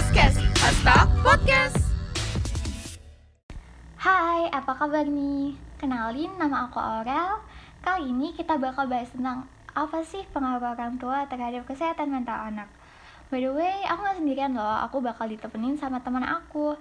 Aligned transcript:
Podcast, 0.00 0.40
hashtag 0.64 1.08
podcast. 1.20 1.76
Hai, 4.00 4.48
apa 4.48 4.72
kabar 4.72 5.04
nih? 5.04 5.52
Kenalin, 5.76 6.32
nama 6.40 6.64
aku 6.64 6.80
Aurel. 6.80 7.36
Kali 7.84 8.08
ini 8.08 8.32
kita 8.32 8.56
bakal 8.56 8.88
bahas 8.88 9.12
tentang 9.12 9.44
apa 9.76 10.00
sih 10.00 10.24
pengaruh 10.32 10.72
orang 10.72 10.96
tua 10.96 11.28
terhadap 11.28 11.68
kesehatan 11.68 12.08
mental 12.08 12.32
anak. 12.32 12.72
By 13.28 13.44
the 13.44 13.52
way, 13.52 13.76
aku 13.92 14.00
gak 14.00 14.16
sendirian 14.24 14.56
loh, 14.56 14.80
aku 14.80 15.04
bakal 15.04 15.28
ditemenin 15.28 15.76
sama 15.76 16.00
teman 16.00 16.24
aku. 16.24 16.80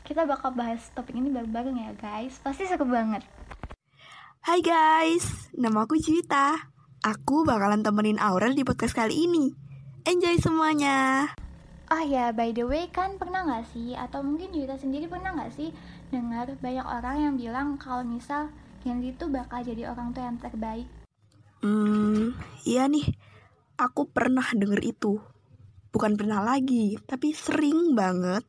Kita 0.00 0.24
bakal 0.24 0.56
bahas 0.56 0.88
topik 0.96 1.20
ini 1.20 1.28
bareng-bareng 1.28 1.76
ya 1.76 1.92
guys, 2.00 2.40
pasti 2.40 2.64
seru 2.64 2.88
banget. 2.88 3.28
Hai 4.40 4.64
guys, 4.64 5.52
nama 5.52 5.84
aku 5.84 6.00
Juwita. 6.00 6.72
Aku 7.04 7.44
bakalan 7.44 7.84
temenin 7.84 8.16
Aurel 8.16 8.56
di 8.56 8.64
podcast 8.64 8.96
kali 8.96 9.28
ini. 9.28 9.52
Enjoy 10.08 10.40
semuanya. 10.40 11.28
Oh 11.92 12.00
ya, 12.00 12.32
by 12.32 12.56
the 12.56 12.64
way 12.64 12.88
kan 12.88 13.20
pernah 13.20 13.44
gak 13.44 13.68
sih, 13.68 13.92
atau 13.92 14.24
mungkin 14.24 14.56
Juwita 14.56 14.80
sendiri 14.80 15.04
pernah 15.04 15.36
gak 15.36 15.52
sih 15.52 15.68
dengar 16.08 16.48
banyak 16.56 16.86
orang 16.86 17.16
yang 17.20 17.34
bilang 17.36 17.76
kalau 17.76 18.00
misal 18.00 18.48
Genzi 18.80 19.12
itu 19.12 19.28
bakal 19.28 19.60
jadi 19.60 19.92
orang 19.92 20.16
tua 20.16 20.28
yang 20.28 20.40
terbaik. 20.40 20.88
Hmm, 21.60 22.36
iya 22.64 22.88
nih. 22.88 23.04
Aku 23.76 24.08
pernah 24.08 24.44
denger 24.52 24.80
itu. 24.80 25.20
Bukan 25.92 26.16
pernah 26.16 26.40
lagi, 26.40 26.96
tapi 27.04 27.36
sering 27.36 27.92
banget 27.92 28.44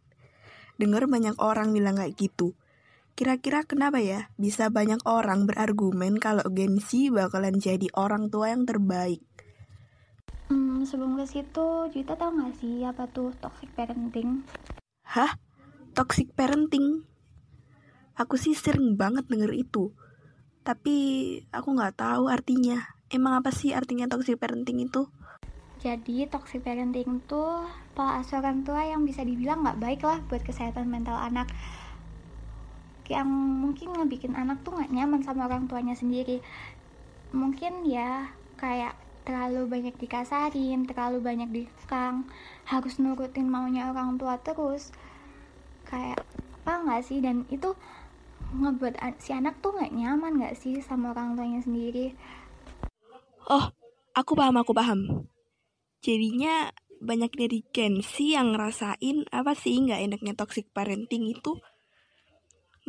denger 0.75 1.07
banyak 1.07 1.35
orang 1.39 1.71
bilang 1.71 1.99
kayak 1.99 2.15
gitu. 2.15 2.55
Kira-kira 3.15 3.63
kenapa 3.63 4.03
ya 4.03 4.27
bisa 4.35 4.67
banyak 4.67 4.99
orang 5.07 5.47
berargumen 5.47 6.19
kalau 6.19 6.43
Genzi 6.51 7.07
bakalan 7.07 7.59
jadi 7.59 7.87
orang 7.95 8.27
tua 8.27 8.51
yang 8.51 8.67
terbaik? 8.67 9.23
Sebelum 10.85 11.17
ke 11.17 11.25
situ, 11.25 11.89
Juwita 11.89 12.13
tau 12.13 12.29
gak 12.29 12.61
sih 12.61 12.85
apa 12.85 13.09
tuh 13.09 13.33
toxic 13.41 13.73
parenting? 13.73 14.45
Hah? 15.01 15.33
Toxic 15.97 16.29
parenting? 16.37 17.01
Aku 18.13 18.37
sih 18.37 18.53
sering 18.53 18.93
banget 18.93 19.25
denger 19.25 19.49
itu. 19.57 19.97
Tapi 20.61 20.95
aku 21.49 21.73
nggak 21.73 21.97
tahu 21.97 22.29
artinya. 22.29 22.85
Emang 23.09 23.33
apa 23.33 23.49
sih 23.49 23.73
artinya 23.73 24.05
toxic 24.05 24.37
parenting 24.37 24.85
itu? 24.85 25.09
Jadi 25.81 26.29
toxic 26.29 26.61
parenting 26.61 27.17
itu 27.17 27.43
pola 27.97 28.21
asuh 28.21 28.37
orang 28.37 28.61
tua 28.61 28.85
yang 28.85 29.09
bisa 29.09 29.25
dibilang 29.25 29.65
nggak 29.65 29.81
baik 29.81 30.01
lah 30.05 30.21
buat 30.29 30.45
kesehatan 30.45 30.85
mental 30.85 31.17
anak 31.17 31.49
yang 33.09 33.29
mungkin 33.33 33.93
ngebikin 33.93 34.33
anak 34.33 34.61
tuh 34.65 34.73
nggak 34.73 34.89
nyaman 34.89 35.21
sama 35.21 35.45
orang 35.45 35.69
tuanya 35.69 35.93
sendiri 35.93 36.41
mungkin 37.29 37.85
ya 37.85 38.33
kayak 38.57 38.97
terlalu 39.25 39.67
banyak 39.67 39.95
dikasarin 39.97 40.85
terlalu 40.85 41.19
banyak 41.19 41.49
dikang 41.49 42.29
harus 42.69 43.01
nurutin 43.01 43.49
maunya 43.49 43.89
orang 43.89 44.15
tua 44.21 44.37
terus 44.39 44.93
kayak 45.89 46.21
apa 46.65 46.73
nggak 46.81 47.03
sih 47.05 47.19
dan 47.21 47.45
itu 47.49 47.73
ngebuat 48.55 49.01
si 49.19 49.33
anak 49.33 49.57
tuh 49.59 49.73
nggak 49.73 49.93
nyaman 49.93 50.37
nggak 50.37 50.57
sih 50.57 50.77
sama 50.81 51.11
orang 51.13 51.37
tuanya 51.37 51.61
sendiri 51.61 52.13
Oh, 53.45 53.69
aku 54.17 54.33
paham, 54.33 54.57
aku 54.57 54.73
paham. 54.73 55.29
Jadinya 56.01 56.73
banyak 56.97 57.29
dari 57.37 57.61
Gen 57.69 58.01
Z 58.01 58.17
yang 58.17 58.57
ngerasain 58.57 59.29
apa 59.29 59.53
sih 59.53 59.77
nggak 59.85 60.01
enaknya 60.01 60.33
toxic 60.33 60.65
parenting 60.73 61.29
itu. 61.29 61.61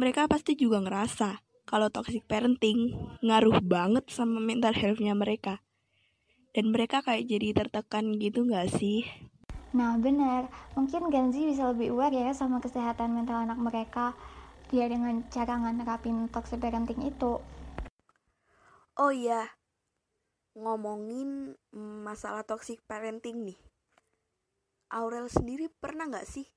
Mereka 0.00 0.24
pasti 0.32 0.56
juga 0.56 0.80
ngerasa 0.80 1.44
kalau 1.68 1.92
toxic 1.92 2.24
parenting 2.24 2.96
ngaruh 3.20 3.60
banget 3.60 4.08
sama 4.08 4.40
mental 4.40 4.72
health-nya 4.72 5.12
mereka. 5.12 5.60
Dan 6.56 6.72
mereka 6.72 7.04
kayak 7.04 7.28
jadi 7.28 7.52
tertekan 7.52 8.16
gitu 8.16 8.48
nggak 8.48 8.72
sih? 8.72 9.04
Nah 9.76 10.00
benar, 10.00 10.48
mungkin 10.72 11.12
Gen 11.12 11.28
Z 11.28 11.36
bisa 11.36 11.68
lebih 11.68 11.92
aware 11.92 12.16
ya 12.16 12.32
sama 12.32 12.64
kesehatan 12.64 13.12
mental 13.12 13.44
anak 13.44 13.60
mereka 13.60 14.16
dia 14.72 14.88
dengan 14.88 15.20
cara 15.28 15.60
nerapin 15.60 16.32
toxic 16.32 16.56
parenting 16.56 17.04
itu. 17.04 17.44
Oh 18.96 19.12
iya, 19.12 19.52
ngomongin 20.56 21.60
masalah 21.76 22.40
toxic 22.48 22.80
parenting 22.88 23.52
nih. 23.52 23.60
Aurel 24.96 25.28
sendiri 25.28 25.68
pernah 25.68 26.08
nggak 26.08 26.24
sih 26.24 26.48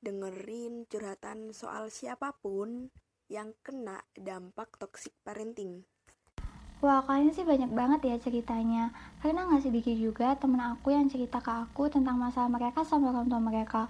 dengerin 0.00 0.88
curhatan 0.88 1.52
soal 1.52 1.92
siapa 1.92 2.32
pun 2.40 2.88
yang 3.28 3.52
kena 3.60 4.00
dampak 4.16 4.80
toxic 4.80 5.12
parenting? 5.20 5.84
Wah 6.80 7.04
kayaknya 7.04 7.32
sih 7.36 7.44
banyak 7.44 7.70
banget 7.76 8.00
ya 8.08 8.16
ceritanya. 8.16 8.88
Karena 9.20 9.44
gak 9.52 9.68
sedikit 9.68 9.92
juga 9.92 10.32
temen 10.40 10.56
aku 10.64 10.96
yang 10.96 11.12
cerita 11.12 11.36
ke 11.44 11.52
aku 11.52 11.92
tentang 11.92 12.16
masalah 12.16 12.48
mereka 12.48 12.80
sama 12.88 13.12
orang 13.12 13.28
tua 13.28 13.36
mereka? 13.36 13.84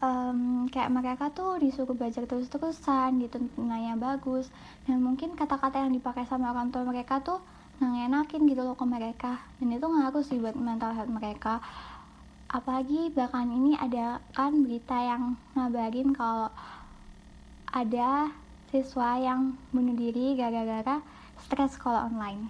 Um, 0.00 0.64
Kayak 0.72 0.96
mereka 0.96 1.24
tuh 1.28 1.60
disuruh 1.60 1.92
belajar 1.92 2.24
terus-terusan, 2.24 3.20
dituntut 3.20 3.52
nilainya 3.60 4.00
bagus. 4.00 4.48
Dan 4.88 5.04
mungkin 5.04 5.36
kata-kata 5.36 5.84
yang 5.84 5.92
dipakai 5.92 6.24
sama 6.24 6.56
orang 6.56 6.72
tua 6.72 6.88
mereka 6.88 7.20
tuh 7.20 7.44
nggak 7.76 8.08
enakin 8.08 8.48
gitu 8.48 8.64
loh 8.64 8.76
ke 8.80 8.84
mereka. 8.88 9.36
Dan 9.60 9.76
itu 9.76 9.84
ngaruh 9.84 10.24
sih 10.24 10.40
buat 10.40 10.56
mental 10.56 10.96
health 10.96 11.12
mereka. 11.12 11.60
Apalagi 12.48 13.12
bahkan 13.12 13.52
ini 13.52 13.76
ada 13.76 14.24
kan 14.32 14.64
berita 14.64 14.96
yang 14.96 15.36
ngabarin 15.52 16.16
kalau 16.16 16.48
ada 17.68 18.32
siswa 18.72 19.20
yang 19.20 19.52
bunuh 19.68 19.92
diri 19.92 20.32
gara-gara 20.32 21.04
stres 21.44 21.76
sekolah 21.76 22.08
online. 22.08 22.48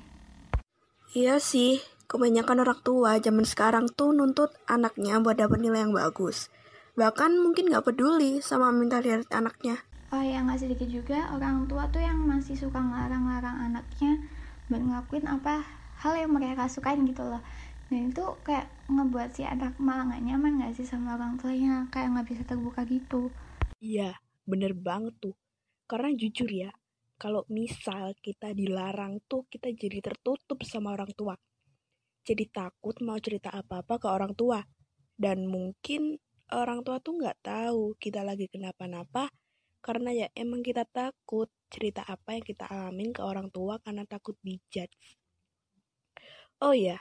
Iya 1.17 1.41
sih, 1.41 1.81
kebanyakan 2.07 2.63
orang 2.63 2.81
tua 2.85 3.19
zaman 3.19 3.43
sekarang 3.43 3.91
tuh 3.91 4.15
nuntut 4.15 4.55
anaknya 4.71 5.19
buat 5.19 5.41
dapat 5.41 5.59
nilai 5.59 5.89
yang 5.89 5.95
bagus. 5.97 6.53
Bahkan 6.97 7.43
mungkin 7.43 7.69
gak 7.69 7.89
peduli 7.89 8.41
sama 8.41 8.73
mental 8.73 9.05
health 9.05 9.29
anaknya. 9.35 9.83
Oh 10.15 10.23
ya 10.23 10.39
nggak 10.39 10.63
sedikit 10.63 10.87
juga 10.87 11.29
orang 11.35 11.67
tua 11.67 11.91
tuh 11.91 11.99
yang 11.99 12.23
masih 12.25 12.55
suka 12.55 12.79
ngelarang-larang 12.79 13.59
anaknya 13.69 14.23
buat 14.71 14.79
ngelakuin 14.79 15.27
apa 15.27 15.67
hal 15.99 16.15
yang 16.15 16.31
mereka 16.31 16.71
sukain 16.71 17.03
gitu 17.05 17.27
loh. 17.27 17.43
Dan 17.87 18.11
itu 18.11 18.25
kayak 18.43 18.67
ngebuat 18.87 19.35
si 19.35 19.43
anak 19.47 19.79
malah 19.83 20.11
gak 20.11 20.23
nyaman 20.23 20.63
gak 20.63 20.75
sih 20.79 20.87
sama 20.87 21.19
orang 21.19 21.39
tuanya 21.39 21.87
kayak 21.91 22.15
nggak 22.15 22.27
bisa 22.33 22.43
terbuka 22.47 22.83
gitu. 22.87 23.35
Iya, 23.83 24.19
bener 24.47 24.73
banget 24.75 25.15
tuh. 25.23 25.35
Karena 25.87 26.11
jujur 26.15 26.51
ya, 26.51 26.71
kalau 27.17 27.43
misal 27.49 28.13
kita 28.21 28.53
dilarang 28.53 29.25
tuh 29.25 29.49
kita 29.49 29.73
jadi 29.73 30.05
tertutup 30.05 30.61
sama 30.65 30.93
orang 30.93 31.11
tua. 31.17 31.37
Jadi 32.27 32.45
takut 32.53 32.97
mau 33.01 33.17
cerita 33.17 33.53
apa-apa 33.53 33.97
ke 33.97 34.09
orang 34.09 34.37
tua. 34.37 34.61
Dan 35.17 35.49
mungkin 35.49 36.21
orang 36.53 36.85
tua 36.85 37.01
tuh 37.01 37.17
nggak 37.17 37.41
tahu 37.41 37.97
kita 37.97 38.21
lagi 38.21 38.47
kenapa-napa 38.53 39.33
karena 39.81 40.11
ya 40.13 40.27
emang 40.35 40.61
kita 40.61 40.85
takut 40.85 41.47
cerita 41.71 42.03
apa 42.05 42.37
yang 42.37 42.45
kita 42.45 42.67
alamin 42.69 43.15
ke 43.15 43.23
orang 43.23 43.49
tua 43.49 43.79
karena 43.81 44.03
takut 44.05 44.37
dijudge. 44.43 45.19
Oh 46.59 46.75
ya, 46.75 46.99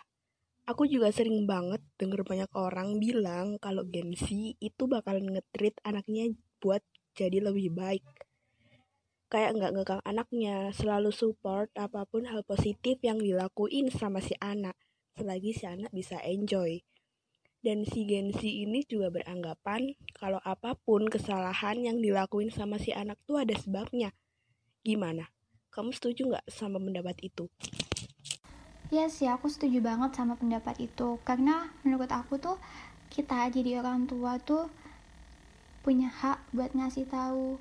aku 0.69 0.85
juga 0.85 1.09
sering 1.09 1.49
banget 1.49 1.81
denger 1.97 2.21
banyak 2.23 2.51
orang 2.53 3.01
bilang 3.01 3.57
kalau 3.57 3.85
Gen 3.89 4.13
Z 4.13 4.29
itu 4.61 4.83
bakalan 4.85 5.33
ngetrit 5.33 5.77
anaknya 5.81 6.29
buat 6.61 6.81
jadi 7.15 7.39
lebih 7.41 7.73
baik 7.73 8.05
kayak 9.27 9.57
nggak 9.57 9.73
ngekang 9.73 10.03
anaknya, 10.05 10.69
selalu 10.71 11.09
support 11.09 11.73
apa 11.73 12.05
pun 12.05 12.29
hal 12.29 12.45
positif 12.45 13.01
yang 13.01 13.17
dilakuin 13.17 13.89
sama 13.89 14.21
si 14.21 14.37
anak, 14.37 14.77
selagi 15.17 15.51
si 15.51 15.65
anak 15.65 15.89
bisa 15.89 16.21
enjoy. 16.21 16.85
Dan 17.65 17.81
si 17.81 18.05
Gen 18.05 18.29
Z 18.29 18.45
ini 18.45 18.85
juga 18.85 19.09
beranggapan 19.09 19.97
kalau 20.13 20.37
apa 20.45 20.77
pun 20.77 21.09
kesalahan 21.09 21.81
yang 21.81 21.97
dilakuin 21.97 22.53
sama 22.53 22.77
si 22.77 22.93
anak 22.93 23.17
tuh 23.25 23.41
ada 23.41 23.57
sebabnya. 23.57 24.13
Gimana? 24.85 25.33
Kamu 25.73 25.89
setuju 25.89 26.29
nggak 26.29 26.45
sama 26.45 26.77
pendapat 26.77 27.17
itu? 27.25 27.49
Iya 28.93 29.09
sih, 29.09 29.25
aku 29.25 29.49
setuju 29.49 29.81
banget 29.81 30.13
sama 30.13 30.37
pendapat 30.37 30.77
itu. 30.77 31.17
Karena 31.25 31.73
menurut 31.81 32.13
aku 32.13 32.37
tuh 32.37 32.61
kita 33.09 33.49
jadi 33.49 33.81
orang 33.81 34.05
tua 34.05 34.37
tuh 34.37 34.69
punya 35.81 36.13
hak 36.13 36.45
buat 36.53 36.69
ngasih 36.77 37.09
tahu 37.09 37.57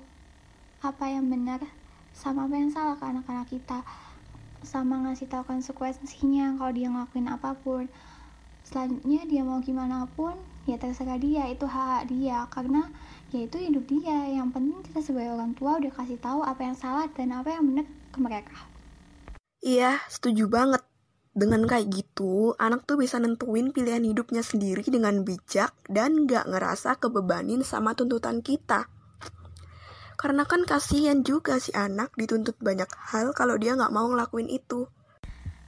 apa 0.93 1.09
yang 1.09 1.25
benar 1.33 1.65
sama 2.15 2.47
apa 2.47 2.55
yang 2.55 2.71
salah 2.71 2.95
ke 2.95 3.03
anak-anak 3.03 3.47
kita. 3.51 3.83
Sama 4.63 5.03
ngasih 5.05 5.27
tahu 5.27 5.43
konsekuensinya 5.45 6.55
kalau 6.57 6.71
dia 6.71 6.87
ngelakuin 6.89 7.27
apa 7.27 7.57
pun. 7.59 7.91
Selanjutnya 8.65 9.27
dia 9.29 9.41
mau 9.45 9.61
gimana 9.61 10.09
pun 10.15 10.33
ya 10.65 10.79
terserah 10.79 11.19
dia 11.19 11.45
itu 11.51 11.67
hak 11.67 12.09
dia. 12.09 12.47
Karena 12.49 12.87
ya 13.35 13.45
itu 13.45 13.59
hidup 13.59 13.85
dia. 13.85 14.31
Yang 14.31 14.49
penting 14.55 14.79
kita 14.87 14.99
sebagai 15.03 15.35
orang 15.35 15.53
tua 15.53 15.77
udah 15.77 15.91
kasih 15.91 16.17
tahu 16.17 16.41
apa 16.41 16.61
yang 16.63 16.77
salah 16.79 17.05
dan 17.13 17.35
apa 17.35 17.51
yang 17.51 17.67
benar 17.67 17.85
ke 18.13 18.19
mereka. 18.23 18.57
Iya 19.61 19.99
setuju 20.07 20.47
banget. 20.47 20.81
Dengan 21.35 21.67
kayak 21.67 21.91
gitu 21.91 22.55
anak 22.55 22.87
tuh 22.87 22.95
bisa 22.95 23.19
nentuin 23.19 23.75
pilihan 23.75 24.07
hidupnya 24.07 24.39
sendiri 24.39 24.87
dengan 24.87 25.27
bijak 25.27 25.75
dan 25.91 26.31
gak 26.31 26.47
ngerasa 26.47 26.95
kebebanin 26.95 27.59
sama 27.59 27.91
tuntutan 27.91 28.39
kita 28.39 28.87
karena 30.15 30.47
kan 30.47 30.63
kasihan 30.63 31.21
juga 31.21 31.59
si 31.59 31.75
anak 31.75 32.11
dituntut 32.19 32.55
banyak 32.59 32.87
hal 33.13 33.35
kalau 33.35 33.55
dia 33.59 33.75
nggak 33.75 33.93
mau 33.93 34.07
ngelakuin 34.09 34.49
itu. 34.49 34.87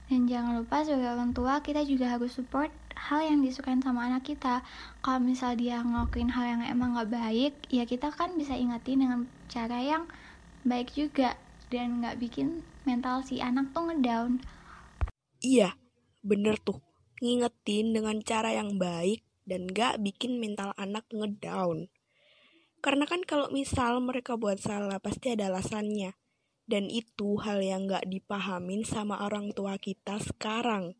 Dan 0.08 0.24
jangan 0.24 0.64
lupa 0.64 0.80
sebagai 0.82 1.12
orang 1.12 1.36
tua 1.36 1.60
kita 1.60 1.84
juga 1.84 2.16
harus 2.16 2.32
support 2.32 2.72
hal 2.96 3.22
yang 3.22 3.44
disukain 3.44 3.84
sama 3.84 4.08
anak 4.08 4.26
kita 4.26 4.64
kalau 5.04 5.20
misal 5.22 5.54
dia 5.54 5.84
ngelakuin 5.84 6.32
hal 6.32 6.58
yang 6.58 6.62
emang 6.66 6.98
gak 6.98 7.14
baik 7.14 7.54
ya 7.70 7.86
kita 7.86 8.10
kan 8.10 8.34
bisa 8.34 8.58
ingetin 8.58 9.06
dengan 9.06 9.20
cara 9.46 9.78
yang 9.78 10.10
baik 10.66 10.90
juga 10.96 11.38
dan 11.70 12.02
gak 12.02 12.18
bikin 12.18 12.66
mental 12.82 13.22
si 13.22 13.38
anak 13.38 13.70
tuh 13.70 13.86
ngedown 13.86 14.42
Iya, 15.38 15.78
bener 16.26 16.58
tuh. 16.58 16.82
Ngingetin 17.22 17.94
dengan 17.94 18.18
cara 18.26 18.50
yang 18.50 18.74
baik 18.74 19.22
dan 19.46 19.70
gak 19.70 20.02
bikin 20.02 20.42
mental 20.42 20.74
anak 20.74 21.06
ngedown. 21.14 21.86
Karena 22.78 23.04
kan 23.10 23.26
kalau 23.26 23.50
misal 23.50 23.98
mereka 23.98 24.38
buat 24.38 24.62
salah 24.62 25.02
pasti 25.02 25.34
ada 25.34 25.50
alasannya. 25.50 26.14
Dan 26.68 26.92
itu 26.92 27.40
hal 27.40 27.64
yang 27.64 27.88
gak 27.88 28.06
dipahamin 28.06 28.84
sama 28.84 29.24
orang 29.24 29.56
tua 29.56 29.80
kita 29.80 30.20
sekarang. 30.20 30.92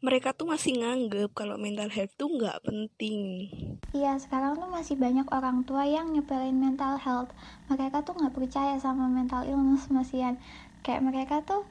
Mereka 0.00 0.36
tuh 0.36 0.48
masih 0.48 0.80
nganggep 0.80 1.36
kalau 1.36 1.60
mental 1.60 1.92
health 1.92 2.16
tuh 2.16 2.32
gak 2.40 2.64
penting. 2.64 3.48
Iya, 3.96 4.16
sekarang 4.20 4.60
tuh 4.60 4.68
masih 4.68 4.96
banyak 4.96 5.24
orang 5.32 5.64
tua 5.64 5.88
yang 5.88 6.12
nyepelin 6.12 6.56
mental 6.56 7.00
health. 7.00 7.32
Mereka 7.72 8.04
tuh 8.04 8.12
nggak 8.12 8.36
percaya 8.36 8.76
sama 8.76 9.08
mental 9.08 9.48
illness 9.48 9.88
masian. 9.88 10.36
Kayak 10.84 11.04
mereka 11.04 11.36
tuh 11.40 11.64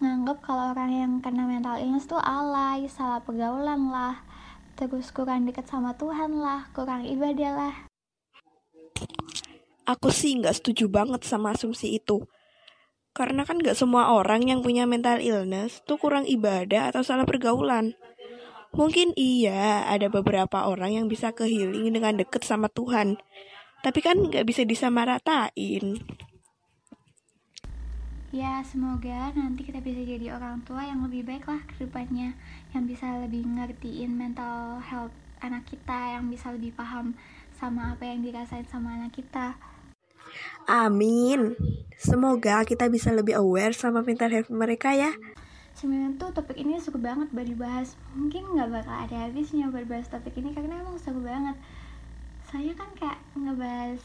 nganggep 0.00 0.44
kalau 0.44 0.76
orang 0.76 0.92
yang 0.92 1.12
kena 1.24 1.48
mental 1.48 1.80
illness 1.80 2.04
tuh 2.04 2.20
alay, 2.20 2.84
salah 2.92 3.24
pergaulan 3.24 3.88
lah, 3.88 4.20
terus 4.76 5.08
kurang 5.08 5.48
deket 5.48 5.64
sama 5.64 5.96
Tuhan 5.96 6.36
lah, 6.36 6.68
kurang 6.76 7.08
ibadah 7.08 7.52
lah. 7.56 7.74
Aku 9.86 10.10
sih 10.10 10.34
nggak 10.34 10.58
setuju 10.58 10.90
banget 10.90 11.22
sama 11.22 11.54
asumsi 11.54 11.94
itu. 11.94 12.26
Karena 13.14 13.46
kan 13.46 13.62
nggak 13.62 13.78
semua 13.78 14.12
orang 14.12 14.44
yang 14.44 14.60
punya 14.60 14.84
mental 14.84 15.22
illness 15.22 15.80
tuh 15.86 15.96
kurang 15.96 16.26
ibadah 16.26 16.90
atau 16.90 17.06
salah 17.06 17.24
pergaulan. 17.24 17.94
Mungkin 18.74 19.14
iya, 19.16 19.88
ada 19.88 20.10
beberapa 20.10 20.68
orang 20.68 21.00
yang 21.00 21.06
bisa 21.08 21.32
ke 21.32 21.46
dengan 21.46 22.18
deket 22.18 22.44
sama 22.44 22.68
Tuhan. 22.68 23.16
Tapi 23.80 23.98
kan 24.02 24.18
nggak 24.18 24.44
bisa 24.44 24.66
disamaratain. 24.66 26.02
Ya, 28.36 28.60
semoga 28.66 29.32
nanti 29.32 29.64
kita 29.64 29.80
bisa 29.80 30.02
jadi 30.02 30.36
orang 30.36 30.60
tua 30.68 30.84
yang 30.84 31.00
lebih 31.06 31.24
baik 31.24 31.48
lah 31.48 31.62
ke 31.64 31.88
depannya, 31.88 32.36
yang 32.76 32.84
bisa 32.84 33.22
lebih 33.22 33.46
ngertiin 33.48 34.12
mental 34.12 34.82
health 34.82 35.14
anak 35.40 35.64
kita, 35.64 36.18
yang 36.20 36.28
bisa 36.28 36.52
lebih 36.52 36.74
paham 36.76 37.16
sama 37.56 37.96
apa 37.96 38.04
yang 38.04 38.20
dirasain 38.20 38.68
sama 38.68 38.98
anak 38.98 39.16
kita. 39.16 39.56
Amin. 40.66 41.54
Semoga 41.94 42.66
kita 42.66 42.90
bisa 42.90 43.14
lebih 43.14 43.38
aware 43.38 43.70
sama 43.70 44.02
mental 44.02 44.34
health 44.34 44.50
mereka 44.50 44.90
ya. 44.92 45.14
Sebenarnya 45.78 46.18
tuh 46.18 46.34
topik 46.34 46.58
ini 46.58 46.82
seru 46.82 46.98
banget 46.98 47.30
buat 47.30 47.46
dibahas. 47.46 47.94
Mungkin 48.18 48.58
nggak 48.58 48.74
bakal 48.74 48.96
ada 49.06 49.16
habisnya 49.30 49.70
buat 49.70 49.86
bahas 49.86 50.10
topik 50.10 50.34
ini 50.34 50.50
karena 50.50 50.82
emang 50.82 50.98
seru 50.98 51.22
banget. 51.22 51.54
Saya 52.50 52.74
kan 52.74 52.90
kayak 52.98 53.18
ngebahas 53.38 54.02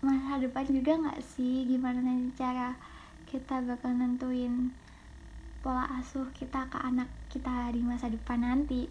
masa 0.00 0.40
depan 0.40 0.64
juga 0.72 0.96
nggak 0.96 1.20
sih 1.20 1.68
gimana 1.68 2.00
nanti 2.00 2.32
cara 2.40 2.72
kita 3.28 3.60
bakal 3.60 3.92
nentuin 3.92 4.72
pola 5.60 5.84
asuh 6.00 6.24
kita 6.32 6.72
ke 6.72 6.78
anak 6.80 7.12
kita 7.28 7.68
di 7.76 7.84
masa 7.84 8.08
depan 8.08 8.40
nanti. 8.40 8.88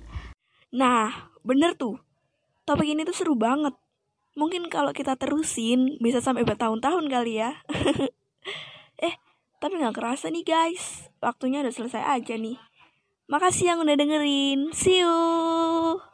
Nah, 0.77 1.33
bener 1.41 1.73
tuh. 1.73 1.97
Topik 2.69 2.85
ini 2.85 3.01
tuh 3.01 3.17
seru 3.17 3.33
banget. 3.33 3.73
Mungkin 4.37 4.69
kalau 4.69 4.93
kita 4.93 5.17
terusin 5.17 5.97
bisa 6.01 6.19
sampai 6.19 6.45
bertahun-tahun 6.45 7.05
kali 7.09 7.41
ya. 7.41 7.61
eh, 9.07 9.15
tapi 9.61 9.73
nggak 9.79 9.95
kerasa 9.95 10.33
nih 10.33 10.45
guys. 10.45 11.09
Waktunya 11.21 11.61
udah 11.61 11.73
selesai 11.73 12.03
aja 12.03 12.35
nih. 12.35 12.57
Makasih 13.29 13.73
yang 13.73 13.79
udah 13.85 13.95
dengerin. 13.97 14.73
See 14.73 15.05
you. 15.05 16.08